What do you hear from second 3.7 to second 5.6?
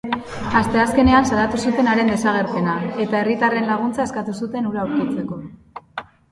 laguntza eskatu zuten hura aurkitzeko.